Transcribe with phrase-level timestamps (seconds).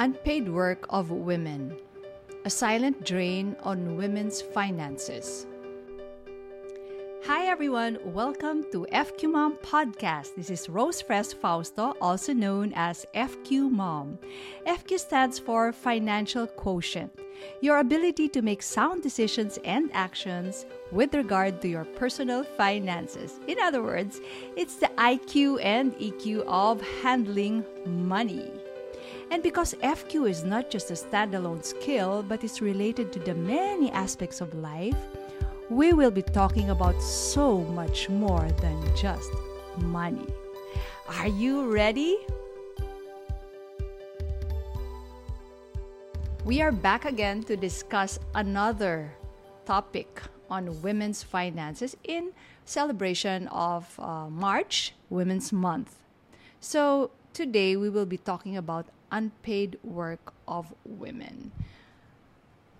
[0.00, 1.76] Unpaid work of women.
[2.46, 5.46] A silent drain on women's finances.
[7.26, 10.36] Hi everyone, welcome to FQ Mom Podcast.
[10.36, 14.18] This is Rose Fres Fausto, also known as FQ Mom.
[14.66, 17.12] FQ stands for Financial Quotient,
[17.60, 23.38] your ability to make sound decisions and actions with regard to your personal finances.
[23.46, 24.18] In other words,
[24.56, 28.50] it's the IQ and EQ of handling money.
[29.30, 33.88] And because FQ is not just a standalone skill, but is related to the many
[33.92, 34.96] aspects of life,
[35.70, 39.30] we will be talking about so much more than just
[39.78, 40.26] money.
[41.08, 42.18] Are you ready?
[46.44, 49.14] We are back again to discuss another
[49.64, 52.32] topic on women's finances in
[52.64, 55.94] celebration of uh, March, Women's Month.
[56.58, 61.52] So, today we will be talking about unpaid work of women.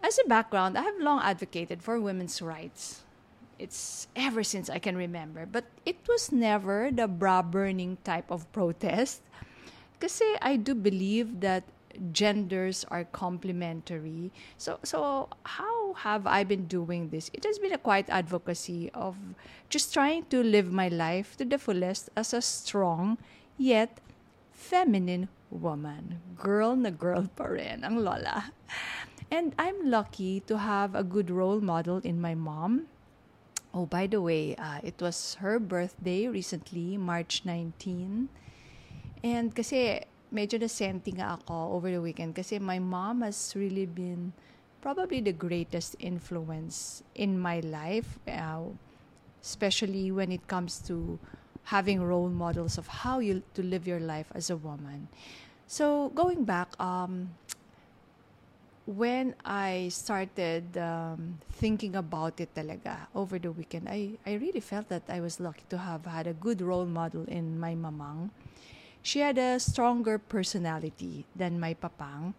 [0.02, 3.02] As a background, I have long advocated for women's rights.
[3.58, 8.50] It's ever since I can remember, but it was never the bra burning type of
[8.52, 9.20] protest.
[9.92, 11.64] Because I do believe that
[12.12, 14.32] genders are complementary.
[14.56, 17.30] So so how have I been doing this?
[17.32, 19.16] It has been a quiet advocacy of
[19.68, 23.18] just trying to live my life to the fullest as a strong
[23.58, 24.00] yet
[24.60, 26.20] feminine woman.
[26.36, 28.52] Girl na girl pa rin ang lola.
[29.32, 32.92] And I'm lucky to have a good role model in my mom.
[33.72, 38.28] Oh, by the way, uh, it was her birthday recently, March 19.
[39.22, 40.02] And kasi
[40.34, 44.34] medyo nasenti nga ako over the weekend kasi my mom has really been
[44.82, 48.74] probably the greatest influence in my life, uh,
[49.38, 51.22] especially when it comes to
[51.70, 55.06] having role models of how you to live your life as a woman.
[55.70, 57.30] So going back, um,
[58.90, 64.90] when I started um, thinking about it talaga over the weekend, I, I really felt
[64.90, 68.34] that I was lucky to have had a good role model in my mamang.
[69.02, 72.34] She had a stronger personality than my papang,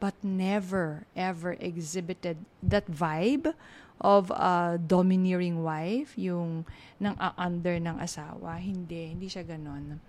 [0.00, 3.54] but never ever exhibited that vibe
[4.00, 6.66] of a domineering wife, yung
[6.98, 8.58] nang under ng asawa.
[8.58, 10.00] Hindi, hindi siya ganon.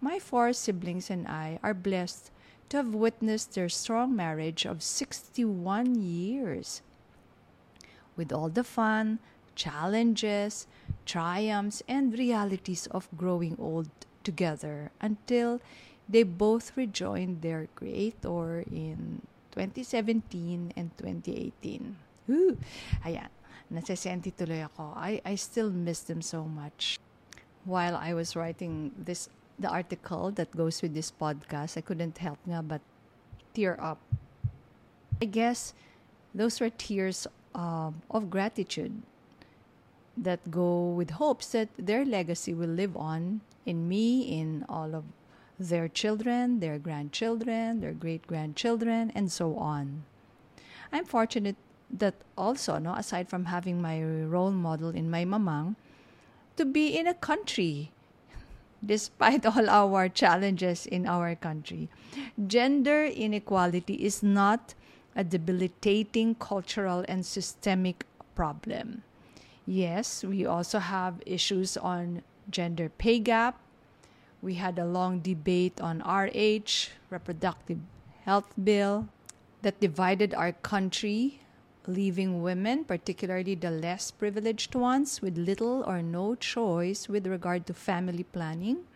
[0.00, 2.30] My four siblings and I are blessed
[2.68, 6.82] to have witnessed their strong marriage of 61 years.
[8.16, 9.18] With all the fun,
[9.54, 10.66] challenges,
[11.04, 13.88] triumphs, and realities of growing old
[14.22, 15.60] together until
[16.08, 21.96] they both rejoined their Creator in 2017 and 2018.
[22.28, 22.58] Woo!
[23.04, 23.30] Ayan,
[23.72, 24.94] tuloy ako.
[24.94, 26.98] I, I still miss them so much.
[27.64, 29.28] While I was writing this
[29.58, 32.82] the article that goes with this podcast, I couldn't help nga but
[33.54, 33.98] tear up.
[35.20, 35.72] I guess
[36.34, 39.02] those were tears um, of gratitude
[40.16, 45.04] that go with hopes that their legacy will live on in me, in all of
[45.58, 50.04] their children, their grandchildren, their great grandchildren, and so on.
[50.92, 51.56] I'm fortunate
[51.90, 55.76] that also, no, aside from having my role model in my mamang,
[56.56, 57.92] to be in a country
[58.84, 61.88] despite all our challenges in our country.
[62.46, 64.74] Gender inequality is not
[65.14, 69.02] a debilitating cultural and systemic problem.
[69.66, 73.58] Yes, we also have issues on gender pay gap.
[74.46, 77.80] We had a long debate on RH, reproductive
[78.22, 79.08] health bill,
[79.62, 81.40] that divided our country
[81.88, 87.74] leaving women, particularly the less privileged ones, with little or no choice with regard to
[87.74, 88.86] family planning.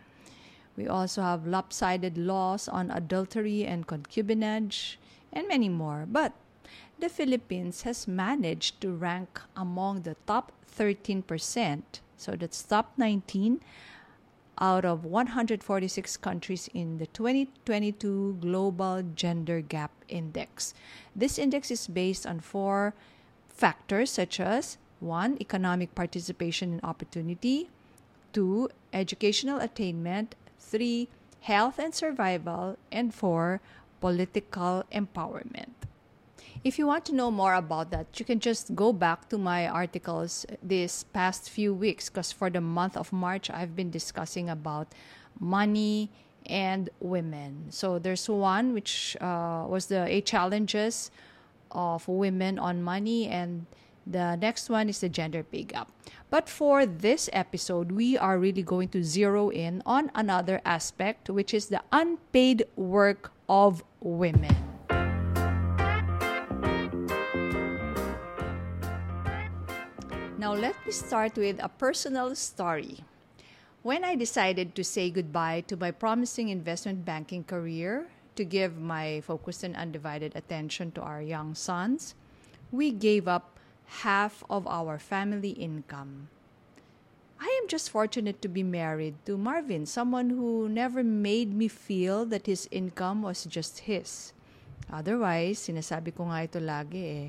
[0.76, 4.98] We also have lopsided laws on adultery and concubinage,
[5.32, 6.06] and many more.
[6.06, 6.32] But
[6.96, 11.82] the Philippines has managed to rank among the top 13%,
[12.16, 13.60] so that's top 19
[14.60, 20.74] out of 146 countries in the 2022 Global Gender Gap Index.
[21.16, 22.94] This index is based on four
[23.48, 25.38] factors such as 1.
[25.40, 27.70] Economic participation and opportunity,
[28.32, 28.68] 2.
[28.92, 31.08] Educational attainment, 3.
[31.40, 33.60] Health and survival, and 4.
[34.00, 35.79] Political empowerment.
[36.62, 39.66] If you want to know more about that, you can just go back to my
[39.66, 44.92] articles this past few weeks because for the month of March, I've been discussing about
[45.38, 46.10] money
[46.44, 47.64] and women.
[47.70, 51.10] So there's one which uh, was the eight challenges
[51.70, 53.64] of women on money, and
[54.06, 55.90] the next one is the gender pay gap.
[56.28, 61.54] But for this episode, we are really going to zero in on another aspect, which
[61.54, 64.69] is the unpaid work of women.
[70.40, 73.04] Now, let me start with a personal story.
[73.84, 78.08] When I decided to say goodbye to my promising investment banking career
[78.40, 82.16] to give my focused and undivided attention to our young sons,
[82.72, 83.60] we gave up
[84.00, 86.32] half of our family income.
[87.36, 92.24] I am just fortunate to be married to Marvin, someone who never made me feel
[92.32, 94.32] that his income was just his.
[94.88, 97.28] Otherwise, sinasabi ko nga ito lagi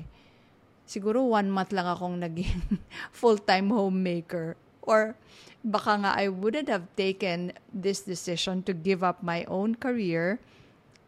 [0.92, 2.84] siguro one month lang akong naging
[3.16, 4.60] full-time homemaker.
[4.84, 5.16] Or
[5.64, 10.36] baka nga I wouldn't have taken this decision to give up my own career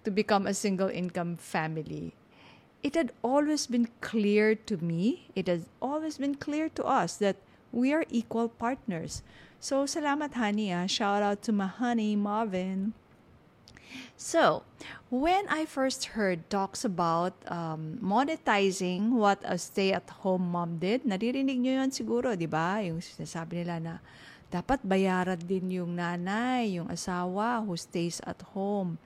[0.09, 2.17] to become a single income family.
[2.81, 7.37] It had always been clear to me, it has always been clear to us that
[7.73, 9.25] we are equal partners.
[9.59, 10.71] So, salamat, honey.
[10.77, 10.85] Ah.
[10.85, 12.93] Shout out to my honey, Marvin.
[14.17, 14.63] So,
[15.11, 21.83] when I first heard talks about um, monetizing what a stay-at-home mom did, naririnig nyo
[21.83, 22.81] yun siguro, di ba?
[22.83, 23.95] Yung sinasabi nila na
[24.55, 29.03] dapat bayaran din yung nanay, yung asawa who stays at home.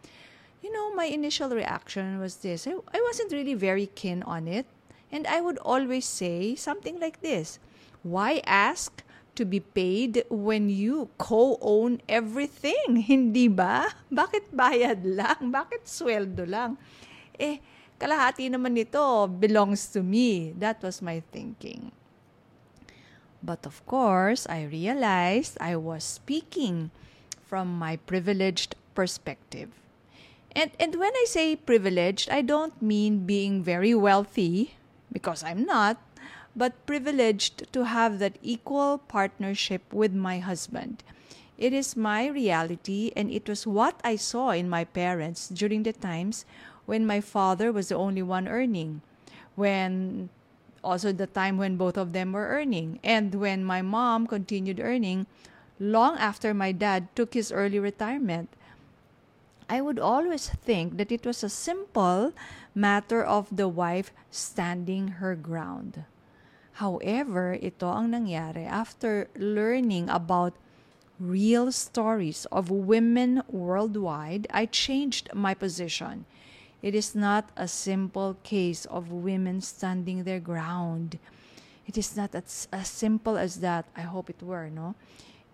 [0.60, 2.68] You know, my initial reaction was this.
[2.68, 4.68] I, I wasn't really very keen on it.
[5.08, 7.58] And I would always say something like this
[8.04, 9.02] Why ask
[9.38, 12.98] to be paid when you co-own everything?
[13.10, 13.86] Hindi ba?
[14.10, 15.54] Bakit bayad lang?
[15.54, 16.74] Bakit sweldo lang?
[17.38, 17.62] Eh,
[18.02, 20.50] kalahati naman nito belongs to me.
[20.58, 21.94] That was my thinking.
[23.38, 26.90] But of course, I realized I was speaking
[27.46, 29.70] from my privileged perspective.
[30.58, 34.74] And, and when I say privileged, I don't mean being very wealthy,
[35.12, 35.96] because I'm not
[36.54, 41.02] but privileged to have that equal partnership with my husband.
[41.58, 45.92] It is my reality, and it was what I saw in my parents during the
[45.92, 46.44] times
[46.86, 49.02] when my father was the only one earning,
[49.56, 50.30] when
[50.84, 55.26] also the time when both of them were earning, and when my mom continued earning
[55.80, 58.48] long after my dad took his early retirement.
[59.68, 62.32] I would always think that it was a simple
[62.74, 66.04] matter of the wife standing her ground.
[66.78, 70.54] However, ito ang nangyari after learning about
[71.18, 76.22] real stories of women worldwide, I changed my position.
[76.78, 81.18] It is not a simple case of women standing their ground.
[81.90, 83.90] It is not as, as simple as that.
[83.98, 84.94] I hope it were, no?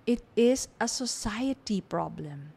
[0.04, 2.52] It is a society problem.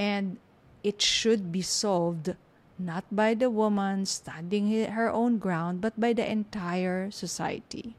[0.00, 0.40] And
[0.80, 2.32] it should be solved
[2.78, 7.96] not by the woman standing her own ground, but by the entire society.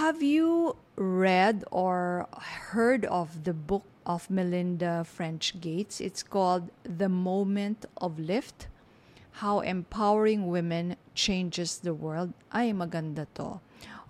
[0.00, 2.26] Have you read or
[2.72, 6.00] heard of the book of Melinda French Gates?
[6.00, 8.66] It's called The Moment of Lift
[9.44, 12.32] How Empowering Women Changes the World.
[12.50, 13.60] Ay, maganda to.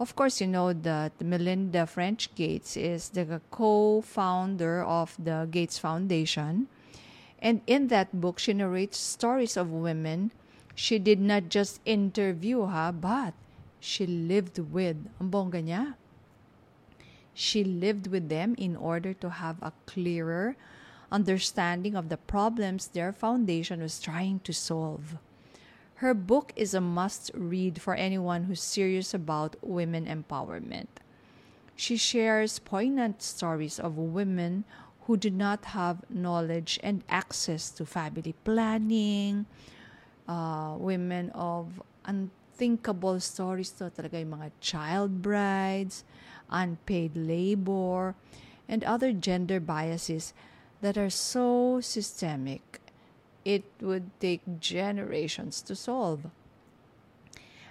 [0.00, 5.79] Of course, you know that Melinda French Gates is the co founder of the Gates
[5.79, 6.67] Foundation.
[7.44, 10.32] And in that book, she narrates stories of women
[10.75, 13.35] she did not just interview her, but
[13.79, 15.06] she lived with.
[15.20, 15.94] Ang bongga niya.
[17.32, 20.56] She lived with them in order to have a clearer
[21.11, 25.19] understanding of the problems their foundation was trying to solve.
[26.02, 30.90] Her book is a must read for anyone who's serious about women empowerment.
[31.76, 34.64] She shares poignant stories of women
[35.06, 39.46] who do not have knowledge and access to family planning,
[40.28, 46.04] uh, women of unthinkable stories to talaga yung mga child brides,
[46.49, 48.14] unpaid labor,
[48.68, 50.32] and other gender biases
[50.80, 52.80] that are so systemic
[53.44, 56.32] it would take generations to solve.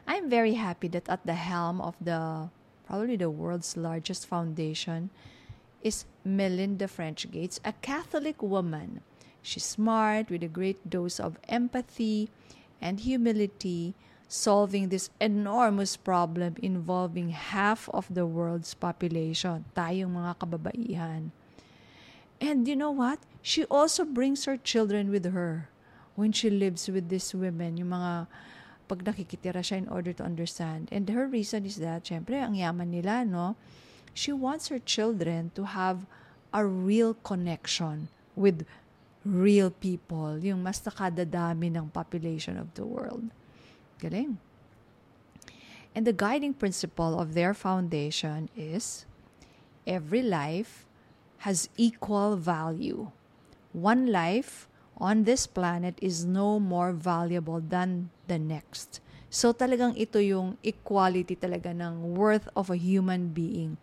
[0.06, 2.50] I'm very happy that at the helm of the
[2.86, 5.10] probably the world's largest foundation
[5.84, 9.04] is Melinda French Gates, a Catholic woman.
[9.44, 12.32] She's smart with a great dose of empathy
[12.80, 13.94] and humility,
[14.32, 21.36] solving this enormous problem involving half of the world's population, tayong mga kababaihan.
[22.40, 23.20] And you know what?
[23.44, 25.70] She also brings her children with her
[26.16, 28.28] when she lives with these women, yung mga
[28.88, 30.88] pag nakikitira siya in order to understand.
[30.92, 33.56] And her reason is that, syempre, ang yaman nila, no?
[34.14, 36.06] She wants her children to have
[36.54, 38.66] a real connection with
[39.26, 43.34] real people, yung mas nakadadami ng population of the world.
[43.98, 44.38] Galing.
[45.96, 49.06] And the guiding principle of their foundation is
[49.86, 50.86] every life
[51.46, 53.12] has equal value.
[53.74, 54.68] One life
[54.98, 59.02] on this planet is no more valuable than the next.
[59.34, 63.82] So talagang ito yung equality talaga ng worth of a human being.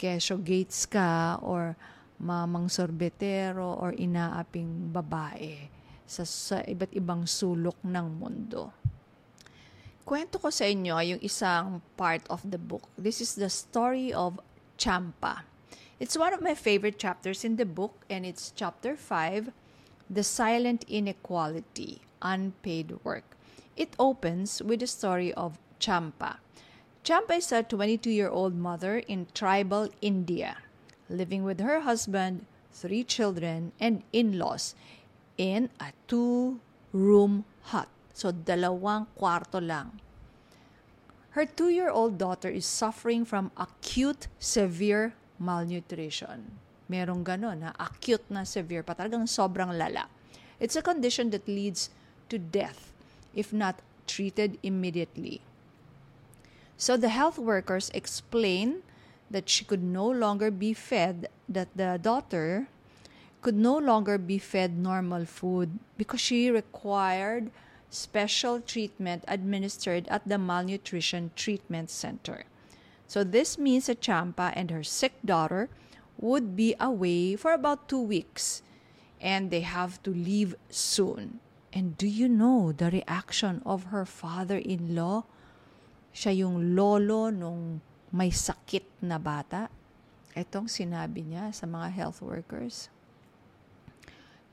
[0.00, 1.76] Kesyo Gates ka or
[2.16, 5.68] mamang sorbetero or inaaping babae
[6.08, 8.72] sa, sa iba't ibang sulok ng mundo.
[10.08, 12.88] Kwento ko sa inyo yung isang part of the book.
[12.96, 14.40] This is the story of
[14.80, 15.44] Champa.
[16.00, 19.52] It's one of my favorite chapters in the book and it's chapter 5,
[20.08, 23.36] The Silent Inequality, Unpaid Work.
[23.76, 26.40] It opens with the story of Champa.
[27.02, 30.60] Champa is a 22 year old mother in tribal India,
[31.08, 34.74] living with her husband, three children, and in laws
[35.40, 36.60] in a two
[36.92, 37.88] room hut.
[38.12, 39.96] So, dalawang kwarto lang.
[41.32, 46.60] Her two year old daughter is suffering from acute severe malnutrition.
[46.92, 47.72] Merong ganon, ha?
[47.80, 50.04] acute na severe pa, talagang sobrang lala.
[50.60, 51.88] It's a condition that leads
[52.28, 52.92] to death
[53.32, 55.40] if not treated immediately.
[56.80, 58.80] So the health workers explain
[59.30, 62.68] that she could no longer be fed, that the daughter
[63.42, 67.50] could no longer be fed normal food because she required
[67.90, 72.44] special treatment administered at the malnutrition treatment center.
[73.06, 75.68] So this means that Champa and her sick daughter
[76.16, 78.62] would be away for about two weeks
[79.20, 81.40] and they have to leave soon.
[81.74, 85.24] And do you know the reaction of her father-in-law?
[86.10, 87.78] Siya yung lolo nung
[88.10, 89.70] may sakit na bata.
[90.34, 92.90] Itong sinabi niya sa mga health workers.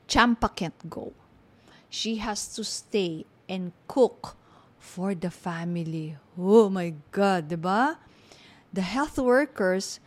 [0.08, 1.12] Champa can't go.
[1.90, 4.36] She has to stay and cook
[4.78, 6.16] for the family.
[6.36, 7.98] Oh my God, di ba?
[8.72, 10.00] The health workers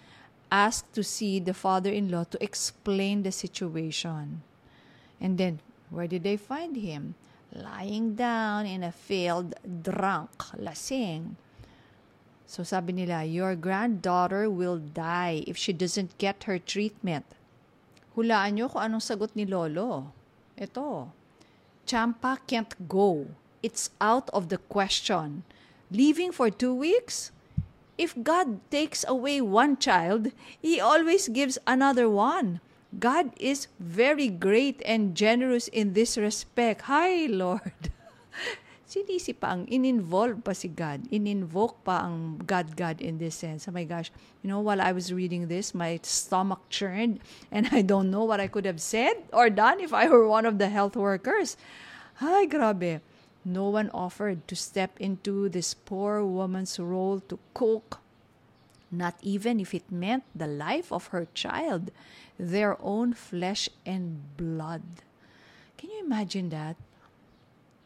[0.52, 4.44] asked to see the father in law to explain the situation.
[5.22, 7.16] And then, where did they find him?
[7.52, 11.36] Lying down in a field, drunk, lasing.
[12.48, 17.28] So sabi nila, your granddaughter will die if she doesn't get her treatment.
[18.16, 20.12] Hulaan nyo kung anong sagot ni Lolo.
[20.60, 21.12] Ito,
[21.88, 23.28] Champa can't go.
[23.64, 25.44] It's out of the question.
[25.92, 27.32] Leaving for two weeks?
[28.00, 32.64] If God takes away one child, He always gives another one.
[32.98, 36.92] God is very great and generous in this respect.
[36.92, 37.72] Hi, Lord.
[38.92, 41.08] Sinisi pa ang in-involve pa si God.
[41.08, 43.64] In-invoke pa ang God-God in this sense.
[43.64, 44.12] Oh my gosh.
[44.44, 47.24] You know, while I was reading this, my stomach churned
[47.56, 50.44] and I don't know what I could have said or done if I were one
[50.44, 51.56] of the health workers.
[52.20, 53.00] Hi, grabe.
[53.48, 58.04] No one offered to step into this poor woman's role to cook,
[58.92, 61.92] not even if it meant the life of her child,
[62.38, 64.84] their own flesh and blood.
[65.78, 66.76] Can you imagine that?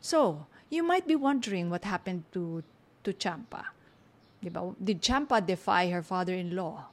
[0.02, 2.64] So, you might be wondering what happened to,
[3.04, 3.68] to Champa.
[4.84, 6.86] Did Champa defy her father in law?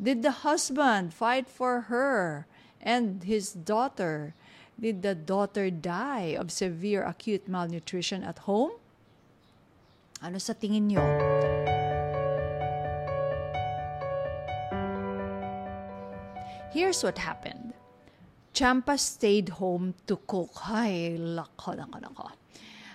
[0.00, 2.46] Did the husband fight for her
[2.80, 4.34] and his daughter?
[4.78, 8.72] Did the daughter die of severe acute malnutrition at home?
[10.22, 11.77] Ano sa tingin nyo?
[16.78, 17.74] Here's what happened.
[18.54, 20.54] Champa stayed home to cook.
[20.70, 22.30] Ay, lako, lako, lako.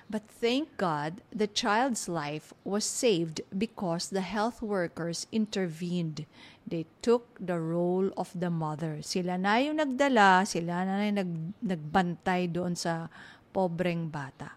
[0.07, 6.23] But thank God, the child's life was saved because the health workers intervened
[6.63, 9.03] They took the role of the mother.
[9.03, 13.11] Sila na yung nagdala, sila na yung nag, nagbantay doon sa
[13.51, 14.55] pobreng bata.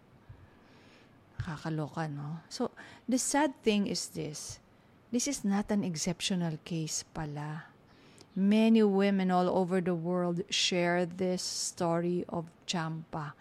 [1.43, 2.47] Kakaloka, no?
[2.47, 2.71] So,
[3.11, 4.63] the sad thing is this.
[5.11, 7.76] This is not an exceptional case pala.
[8.39, 13.33] Many women all over the world share this story of Champa,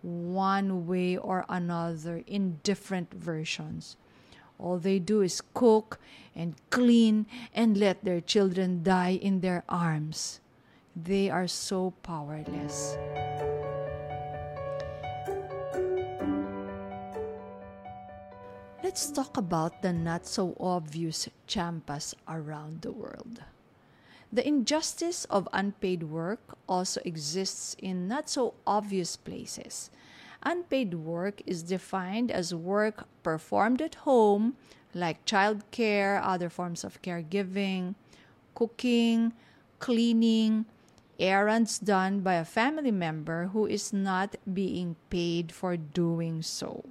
[0.00, 3.98] one way or another in different versions.
[4.58, 6.00] All they do is cook
[6.34, 10.40] and clean and let their children die in their arms.
[10.96, 12.96] They are so powerless.
[18.82, 23.44] Let's talk about the not so obvious champas around the world.
[24.32, 29.90] The injustice of unpaid work also exists in not so obvious places.
[30.42, 34.56] Unpaid work is defined as work performed at home,
[34.94, 37.94] like childcare, other forms of caregiving,
[38.54, 39.32] cooking,
[39.78, 40.66] cleaning,
[41.18, 46.84] errands done by a family member who is not being paid for doing so.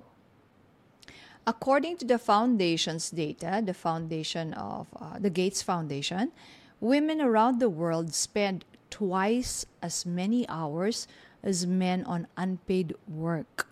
[1.46, 6.34] According to the foundation's data, the foundation of uh, the Gates Foundation,
[6.80, 11.08] women around the world spend twice as many hours
[11.44, 13.68] as men on unpaid work.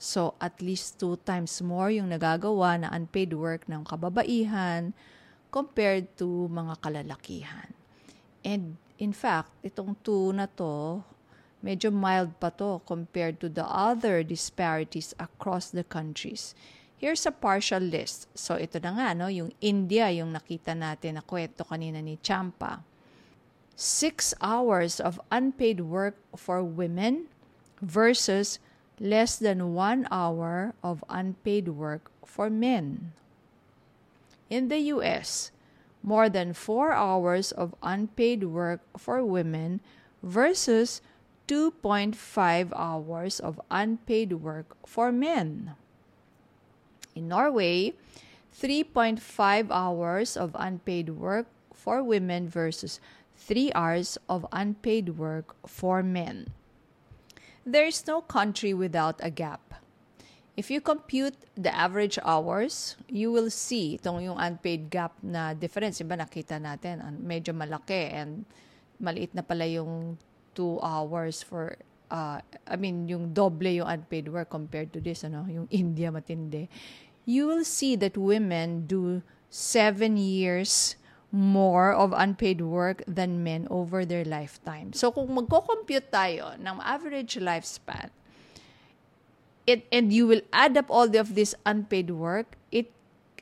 [0.00, 4.96] So, at least two times more yung nagagawa na unpaid work ng kababaihan
[5.52, 7.76] compared to mga kalalakihan.
[8.40, 11.04] And in fact, itong two na to,
[11.60, 16.56] medyo mild pa to compared to the other disparities across the countries.
[17.00, 18.28] Here's a partial list.
[18.36, 22.84] So ito na nga, no, yung India, yung nakita natin na kwento kanina ni Champa.
[23.72, 27.32] Six hours of unpaid work for women
[27.80, 28.60] versus
[29.00, 33.16] less than one hour of unpaid work for men.
[34.52, 35.56] In the US,
[36.04, 39.80] more than four hours of unpaid work for women
[40.20, 41.00] versus
[41.48, 42.12] 2.5
[42.76, 45.79] hours of unpaid work for men.
[47.14, 47.94] In Norway,
[48.54, 49.20] 3.5
[49.70, 53.00] hours of unpaid work for women versus
[53.36, 56.52] 3 hours of unpaid work for men.
[57.64, 59.60] There is no country without a gap.
[60.56, 66.04] If you compute the average hours, you will see itong yung unpaid gap na difference.
[66.04, 68.44] Iba nakita natin, and medyo malaki and
[69.00, 70.18] maliit na pala yung
[70.52, 75.46] 2 hours for uh, I mean, yung doble yung unpaid work compared to this, ano,
[75.48, 76.68] yung India matindi.
[77.24, 80.96] You will see that women do seven years
[81.30, 84.92] more of unpaid work than men over their lifetime.
[84.92, 88.10] So kung magko-compute tayo ng average lifespan,
[89.66, 92.90] it and you will add up all of this unpaid work, it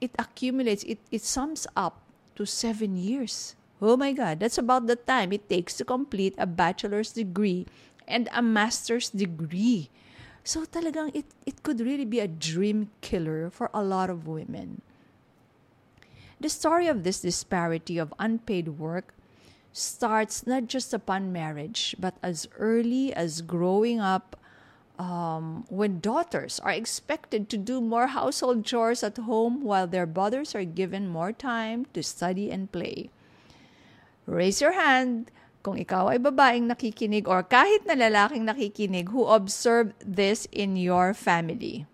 [0.05, 2.05] it accumulates, it it sums up
[2.37, 3.57] to 7 years.
[3.81, 7.65] Oh my god, that's about the time it takes to complete a bachelor's degree
[8.09, 9.91] and a master's degree.
[10.43, 14.81] So talagang it it could really be a dream killer for a lot of women.
[16.41, 19.13] The story of this disparity of unpaid work
[19.73, 24.39] starts not just upon marriage, but as early as growing up,
[24.99, 30.55] um, when daughters are expected to do more household chores at home while their brothers
[30.55, 33.11] are given more time to study and play.
[34.27, 35.31] Raise your hand
[35.63, 41.13] kung ikaw ay babaeng nakikinig or kahit na lalaking nakikinig who observed this in your
[41.13, 41.85] family.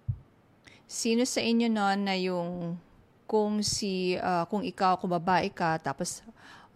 [0.84, 2.76] Sino sa inyo noon na yung
[3.24, 6.20] kung si uh, kung ikaw kung babae ka tapos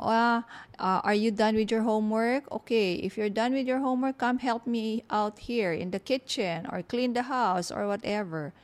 [0.00, 0.40] uh,
[0.78, 2.50] uh, are you done with your homework?
[2.50, 6.66] Okay, if you're done with your homework, come help me out here in the kitchen
[6.72, 8.54] or clean the house or whatever.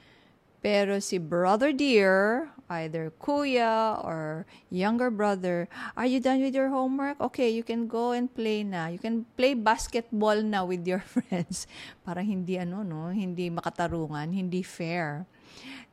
[0.64, 7.20] Pero si brother dear, either kuya or younger brother, are you done with your homework?
[7.20, 8.88] Okay, you can go and play na.
[8.88, 11.66] You can play basketball na with your friends.
[12.06, 15.26] Parang hindi ano no, hindi makatarungan, hindi fair.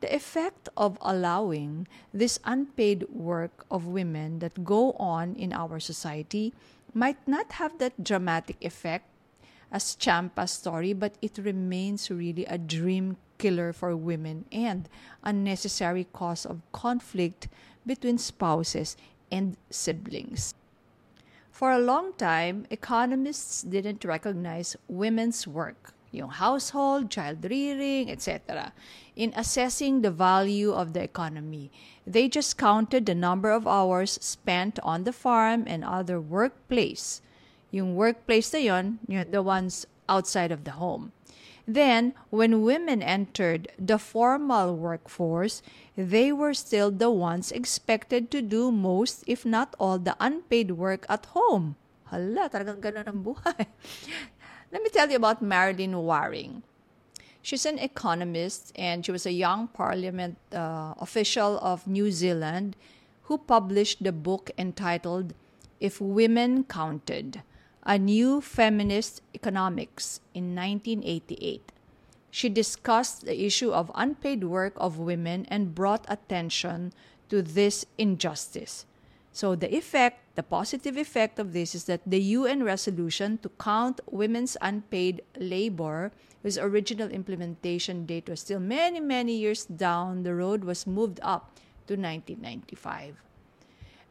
[0.02, 6.52] The effect of allowing this unpaid work of women that go on in our society
[6.92, 9.06] might not have that dramatic effect
[9.72, 14.88] as Champa's story, but it remains really a dream killer for women and
[15.26, 17.48] unnecessary cause of conflict
[17.84, 18.96] between spouses
[19.34, 20.54] and siblings.
[21.50, 28.72] For a long time, economists didn't recognize women's work yung household, child rearing, etc.
[29.16, 31.72] in assessing the value of the economy.
[32.06, 37.24] They just counted the number of hours spent on the farm and other workplace.
[37.72, 41.12] Yung workplace na yon, the ones outside of the home.
[41.66, 45.62] Then, when women entered the formal workforce,
[45.96, 51.06] they were still the ones expected to do most, if not all, the unpaid work
[51.08, 51.76] at home.
[52.10, 53.70] Hala, talagang ganun ang buhay.
[54.72, 56.62] Let me tell you about Marilyn Waring.
[57.42, 62.76] She's an economist and she was a young parliament uh, official of New Zealand
[63.26, 65.34] who published the book entitled
[65.80, 67.42] If Women Counted
[67.84, 71.72] A New Feminist Economics in 1988.
[72.30, 76.92] She discussed the issue of unpaid work of women and brought attention
[77.28, 78.86] to this injustice.
[79.32, 84.00] So the effect, the positive effect of this is that the UN resolution to count
[84.08, 86.12] women's unpaid labor,
[86.44, 91.50] whose original implementation date was still many, many years down the road, was moved up
[91.88, 93.16] to 1995.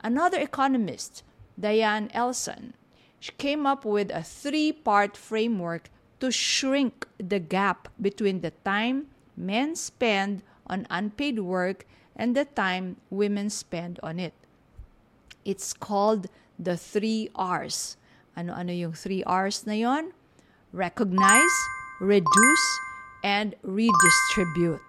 [0.04, 1.24] Another economist,
[1.58, 2.74] Diane Elson,
[3.22, 9.78] she came up with a three-part framework to shrink the gap between the time men
[9.78, 11.86] spend on unpaid work
[12.18, 14.34] and the time women spend on it.
[15.46, 17.96] It's called the three R's.
[18.34, 20.18] Ano-ano yung three R's na yon?
[20.74, 21.58] Recognize,
[22.02, 22.68] reduce,
[23.24, 24.82] and redistribute.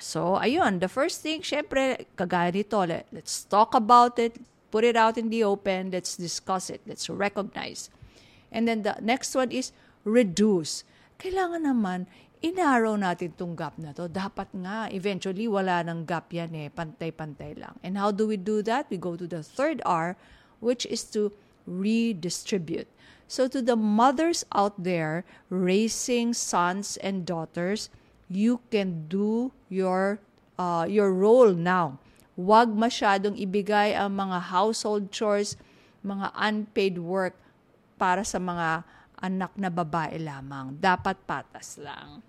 [0.00, 4.40] So, ayun, the first thing, syempre, kagaya nito, let, let's talk about it,
[4.74, 7.94] put it out in the open, let's discuss it, let's recognize.
[8.50, 9.70] And then the next one is
[10.02, 10.82] reduce.
[11.22, 12.10] kailangan naman
[12.42, 14.10] inarrow natin tong gap na to.
[14.10, 16.68] Dapat nga, eventually, wala nang gap yan eh.
[16.68, 17.78] Pantay-pantay lang.
[17.80, 18.90] And how do we do that?
[18.90, 20.18] We go to the third R,
[20.60, 21.32] which is to
[21.64, 22.90] redistribute.
[23.24, 27.88] So to the mothers out there raising sons and daughters,
[28.28, 30.20] you can do your
[30.60, 31.96] uh, your role now.
[32.34, 35.54] Huwag masyadong ibigay ang mga household chores,
[36.02, 37.38] mga unpaid work
[37.94, 38.82] para sa mga
[39.22, 40.74] anak na babae lamang.
[40.82, 42.20] Dapat patas lang.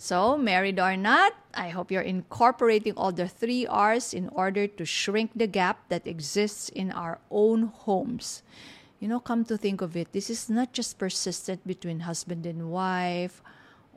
[0.00, 4.88] So, married or not, I hope you're incorporating all the three R's in order to
[4.88, 8.40] shrink the gap that exists in our own homes.
[8.96, 12.72] You know, come to think of it, this is not just persistent between husband and
[12.72, 13.44] wife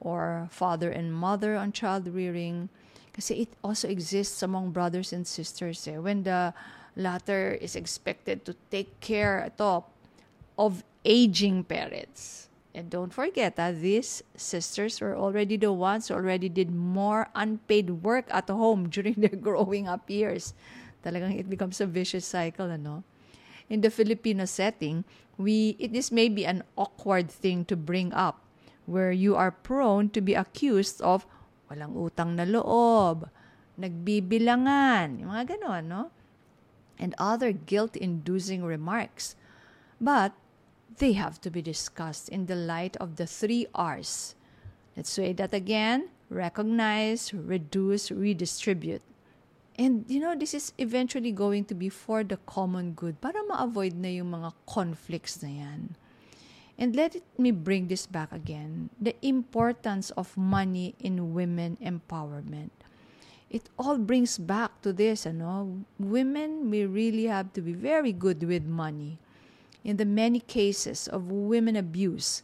[0.03, 2.67] or father and mother on child rearing.
[3.13, 5.87] Kasi it also exists among brothers and sisters.
[5.87, 5.97] Eh.
[5.97, 6.53] When the
[6.97, 9.85] latter is expected to take care ito,
[10.57, 12.49] of aging parents.
[12.73, 18.01] And don't forget that these sisters were already the ones who already did more unpaid
[18.01, 20.53] work at home during their growing up years.
[21.05, 23.03] Talagang it becomes a vicious cycle, ano?
[23.69, 25.05] In the Filipino setting,
[25.37, 28.41] we it is maybe an awkward thing to bring up
[28.85, 31.25] where you are prone to be accused of
[31.73, 33.25] walang utang na loob,
[33.81, 36.03] nagbibilangan, yung mga ganon, no?
[37.01, 39.33] And other guilt-inducing remarks.
[39.97, 40.37] But
[41.01, 44.37] they have to be discussed in the light of the three R's.
[44.93, 49.01] Let's say that again recognize, reduce, redistribute.
[49.77, 53.97] And you know, this is eventually going to be for the common good para ma-avoid
[53.97, 55.97] na yung mga conflicts na yan.
[56.77, 62.71] And let me bring this back again the importance of money in women empowerment.
[63.49, 68.11] It all brings back to this, you know, Women, we really have to be very
[68.11, 69.19] good with money.
[69.83, 72.41] In the many cases of women abuse,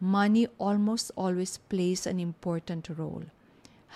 [0.00, 3.24] money almost always plays an important role.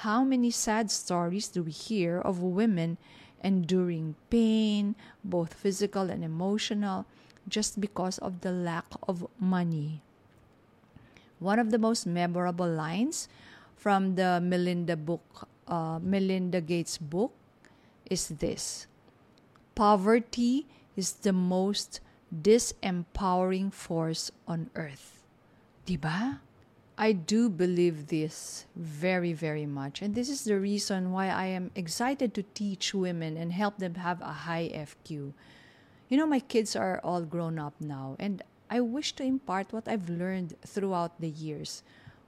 [0.06, 2.98] How many sad stories do we hear of women
[3.42, 7.06] enduring pain, both physical and emotional,
[7.48, 10.02] just because of the lack of money?
[11.38, 13.28] One of the most memorable lines
[13.76, 17.32] from the Melinda book, uh, Melinda Gates book,
[18.08, 18.86] is this:
[19.74, 22.00] "Poverty is the most
[22.32, 25.22] disempowering force on earth.
[25.86, 26.40] Diba?
[26.98, 30.00] I do believe this very, very much.
[30.00, 33.96] And this is the reason why I am excited to teach women and help them
[33.96, 35.34] have a high FQ.
[36.08, 39.88] You know, my kids are all grown up now, and I wish to impart what
[39.88, 41.82] I've learned throughout the years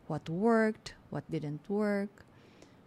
[0.09, 2.25] what worked, what didn't work.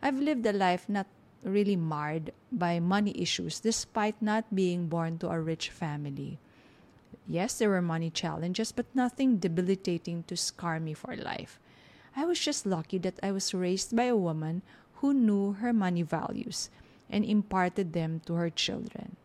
[0.02, 1.06] I've lived a life not
[1.44, 6.40] really marred by money issues despite not being born to a rich family.
[7.28, 11.60] Yes, there were money challenges, but nothing debilitating to scar me for life.
[12.16, 14.64] I was just lucky that I was raised by a woman
[14.96, 16.70] who knew her money values
[17.10, 19.16] and imparted them to her children.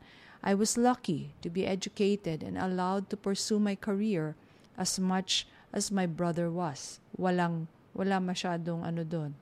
[0.46, 4.38] I was lucky to be educated and allowed to pursue my career
[4.78, 7.02] as much as my brother was.
[7.18, 9.34] Walang, wala masyadong ano doon,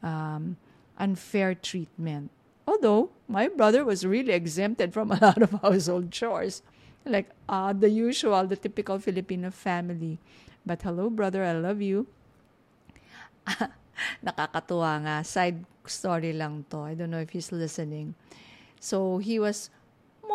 [0.00, 0.56] um,
[0.96, 2.32] unfair treatment.
[2.64, 6.64] Although, my brother was really exempted from a lot of household chores
[7.04, 10.16] like uh, the usual, the typical Filipino family.
[10.64, 12.08] But hello, brother, I love you.
[14.24, 15.16] Nakakatuwa nga.
[15.20, 16.80] Side story lang to.
[16.80, 18.16] I don't know if he's listening.
[18.80, 19.70] So, he was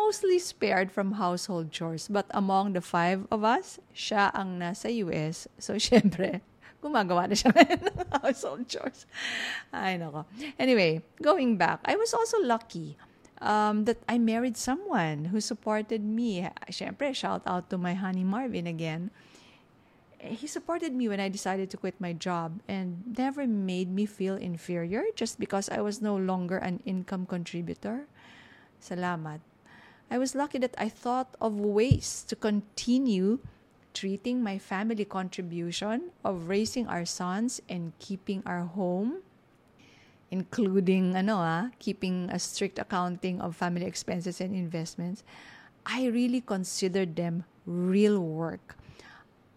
[0.02, 2.10] mostly spared from household chores.
[2.10, 5.46] But among the five of us, siya ang nasa US.
[5.62, 6.42] So, syempre,
[6.82, 7.86] gumagawa na siya ng
[8.22, 9.06] household chores.
[9.70, 10.26] Ay, nako.
[10.58, 12.98] Anyway, going back, I was also lucky
[13.38, 16.50] um, that I married someone who supported me.
[16.66, 19.14] Siyempre, shout out to my honey Marvin again.
[20.22, 24.38] He supported me when I decided to quit my job and never made me feel
[24.38, 28.06] inferior just because I was no longer an income contributor.
[28.78, 29.42] Salamat.
[30.12, 33.40] I was lucky that I thought of ways to continue
[33.96, 39.24] treating my family contribution of raising our sons and keeping our home
[40.32, 45.24] including ano ah, keeping a strict accounting of family expenses and investments,
[45.84, 48.76] I really consider them real work.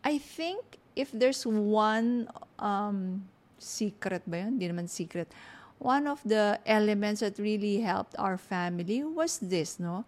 [0.03, 2.27] I think if there's one
[2.59, 3.23] um,
[3.57, 4.59] secret ba yun?
[4.59, 5.31] Hindi naman secret.
[5.79, 10.03] One of the elements that really helped our family was this, no?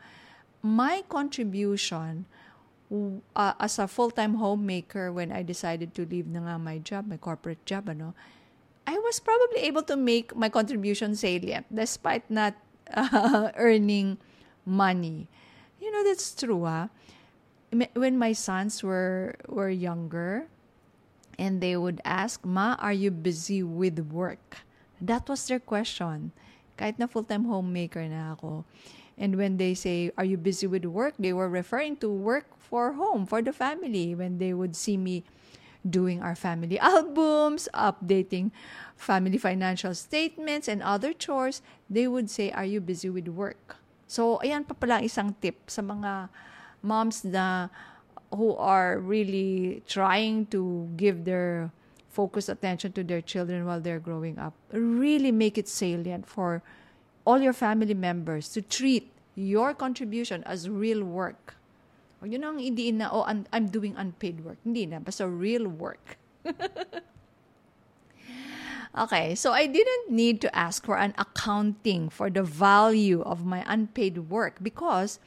[0.62, 2.26] My contribution
[3.36, 7.18] uh, as a full-time homemaker when I decided to leave na nga my job, my
[7.18, 8.16] corporate job, ano,
[8.88, 12.56] I was probably able to make my contribution salient despite not
[12.96, 14.18] uh, earning
[14.66, 15.28] money.
[15.80, 16.88] You know, that's true, huh?
[17.94, 20.48] When my sons were, were younger,
[21.38, 24.66] and they would ask, Ma, are you busy with work?
[25.00, 26.32] That was their question.
[26.78, 28.66] Kahit na full-time homemaker na ako.
[29.18, 31.16] And when they say, are you busy with work?
[31.18, 34.14] They were referring to work for home, for the family.
[34.14, 35.24] When they would see me
[35.82, 38.52] doing our family albums, updating
[38.96, 43.78] family financial statements, and other chores, they would say, are you busy with work?
[44.08, 46.30] So, ayan pa pala isang tip sa mga
[46.80, 47.68] moms na
[48.32, 51.72] who are really trying to give their
[52.08, 54.56] focused attention to their children while they're growing up.
[54.72, 56.64] Really make it salient for
[57.28, 61.60] all your family members to treat your contribution as real work.
[62.24, 64.58] Huwag yun ang idiin na, oh, I'm doing unpaid work.
[64.64, 66.16] Hindi na, basta real work.
[69.04, 73.62] okay, so I didn't need to ask for an accounting for the value of my
[73.68, 75.20] unpaid work because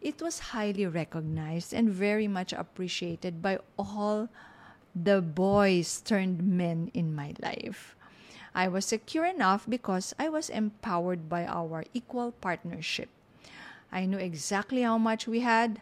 [0.00, 4.30] it was highly recognized and very much appreciated by all
[4.94, 7.97] the boys turned men in my life.
[8.58, 13.06] I was secure enough because I was empowered by our equal partnership.
[13.94, 15.78] I knew exactly how much we had,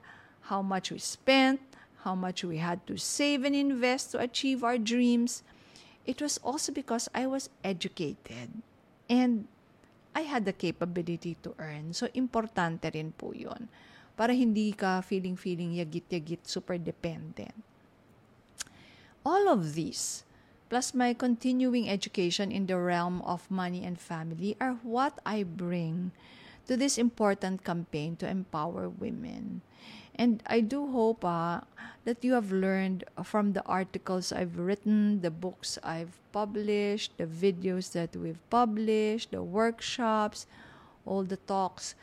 [0.52, 1.64] how much we spent,
[2.04, 5.40] how much we had to save and invest to achieve our dreams.
[6.04, 8.60] It was also because I was educated
[9.08, 9.48] and
[10.12, 11.96] I had the capability to earn.
[11.96, 13.72] So, importante rin po yun
[14.20, 17.56] para hindi ka feeling-feeling yagit-yagit, super dependent.
[19.24, 20.25] All of these,
[20.68, 26.12] plus my continuing education in the realm of money and family, are what I bring
[26.66, 29.62] to this important campaign to empower women.
[30.16, 31.60] And I do hope uh,
[32.04, 37.92] that you have learned from the articles I've written, the books I've published, the videos
[37.92, 40.46] that we've published, the workshops,
[41.04, 41.94] all the talks.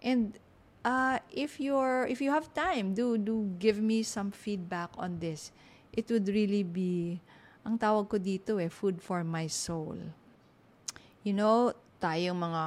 [0.00, 0.38] And
[0.84, 5.50] uh, if you're if you have time, do do give me some feedback on this.
[5.92, 7.20] It would really be
[7.66, 9.98] ang tawag ko dito eh, food for my soul.
[11.26, 12.62] You know, tayong mga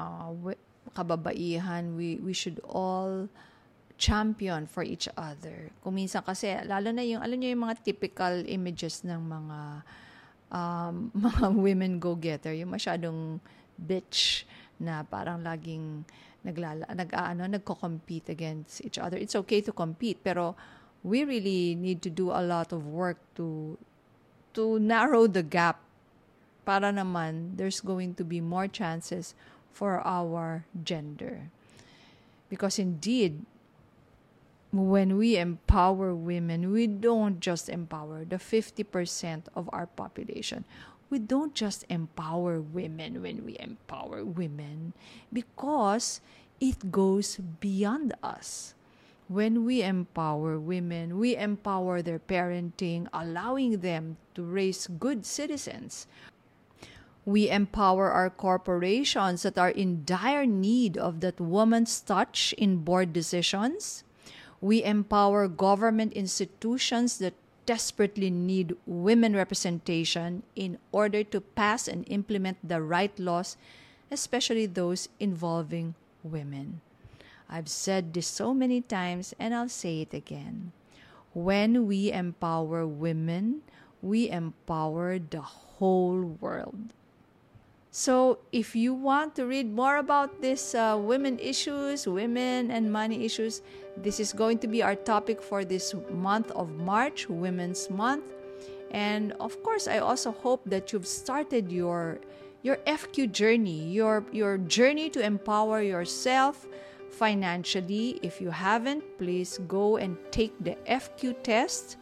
[0.91, 3.31] kababaihan, we we should all
[3.95, 5.71] champion for each other.
[5.83, 9.59] Kuminsan kasi, lalo na yung, alam niyo yung mga typical images ng mga
[10.51, 13.39] um, mga women go-getter, yung masyadong
[13.79, 14.43] bitch
[14.79, 16.03] na parang laging
[16.43, 19.19] naglala, nag, ano, nagko-compete against each other.
[19.19, 20.55] It's okay to compete, pero
[21.03, 23.75] we really need to do a lot of work to
[24.53, 25.79] to narrow the gap
[26.65, 29.33] para naman there's going to be more chances
[29.71, 31.49] for our gender.
[32.49, 33.45] Because indeed,
[34.71, 40.65] when we empower women, we don't just empower the 50% of our population
[41.09, 44.93] we don't just empower women when we empower women
[45.33, 46.21] because
[46.61, 48.73] it goes beyond us.
[49.29, 56.07] When we empower women, we empower their parenting, allowing them to raise good citizens.
[57.25, 63.13] We empower our corporations that are in dire need of that woman's touch in board
[63.13, 64.03] decisions.
[64.61, 67.37] We empower government institutions that
[67.67, 73.57] desperately need women representation in order to pass and implement the right laws,
[74.09, 76.81] especially those involving women.
[77.49, 80.71] I've said this so many times and I'll say it again.
[81.33, 83.61] When we empower women,
[84.01, 86.93] we empower the whole world.
[87.91, 93.25] So, if you want to read more about this uh, women issues, women and money
[93.25, 93.63] issues,
[93.97, 98.25] this is going to be our topic for this month of March, Women's Month.
[98.91, 102.19] And of course, I also hope that you've started your
[102.61, 106.67] your FQ journey, your your journey to empower yourself
[107.09, 108.19] financially.
[108.21, 111.97] If you haven't, please go and take the FQ test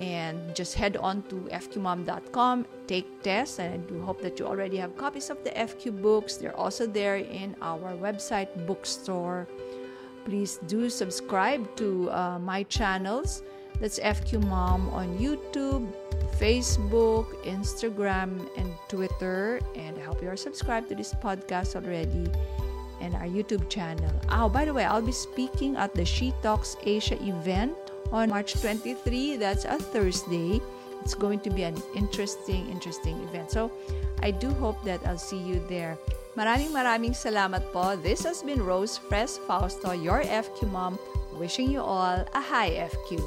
[0.00, 4.76] and just head on to fqmom.com, take tests, and I do hope that you already
[4.78, 6.36] have copies of the FQ books.
[6.36, 9.46] They're also there in our website bookstore.
[10.24, 13.42] Please do subscribe to uh, my channels.
[13.80, 15.86] That's FQ Mom on YouTube,
[16.38, 19.60] Facebook, Instagram, and Twitter.
[19.74, 22.30] And I hope you are subscribed to this podcast already
[23.02, 24.14] and our YouTube channel.
[24.30, 27.74] Oh, by the way, I'll be speaking at the She Talks Asia event
[28.14, 29.36] on March 23.
[29.36, 30.62] That's a Thursday.
[31.02, 33.50] It's going to be an interesting, interesting event.
[33.50, 33.74] So,
[34.22, 35.98] I do hope that I'll see you there.
[36.38, 37.98] Maraming maraming salamat po.
[37.98, 40.96] This has been Rose Fres Fausto, your FQ mom,
[41.36, 43.20] wishing you all a high FQ.